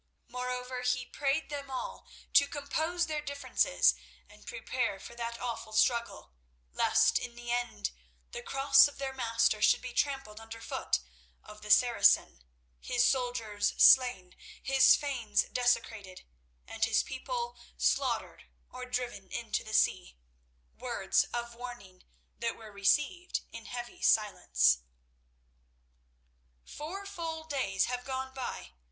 Moreover, 0.27 0.81
he 0.81 1.05
prayed 1.05 1.51
them 1.51 1.69
all 1.69 2.07
to 2.33 2.47
compose 2.47 3.05
their 3.05 3.21
differences 3.21 3.93
and 4.27 4.47
prepare 4.47 4.99
for 4.99 5.13
that 5.13 5.39
awful 5.39 5.73
struggle, 5.73 6.31
lest 6.73 7.19
in 7.19 7.35
the 7.35 7.51
end 7.51 7.91
the 8.31 8.41
Cross 8.41 8.87
of 8.87 8.97
their 8.97 9.13
Master 9.13 9.61
should 9.61 9.79
be 9.83 9.93
trampled 9.93 10.39
under 10.39 10.59
foot 10.59 11.01
of 11.43 11.61
the 11.61 11.69
Saracen, 11.69 12.41
His 12.79 13.05
soldiers 13.05 13.75
slain, 13.77 14.35
His 14.63 14.95
fanes 14.95 15.43
desecrated, 15.53 16.23
and 16.65 16.83
His 16.83 17.03
people 17.03 17.55
slaughtered 17.77 18.45
or 18.71 18.85
driven 18.85 19.29
into 19.31 19.63
the 19.63 19.71
sea—words 19.71 21.25
of 21.25 21.53
warning 21.53 22.05
that 22.39 22.55
were 22.57 22.71
received 22.71 23.41
in 23.51 23.65
heavy 23.67 24.01
silence. 24.01 24.79
"Four 26.65 27.05
full 27.05 27.43
days 27.43 27.85
have 27.85 28.03
gone 28.03 28.33
by. 28.33 28.71